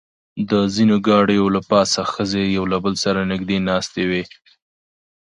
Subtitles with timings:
[0.49, 4.23] د ځینو ګاډیو له پاسه ښځې یو له بل سره نږدې ناستې وې.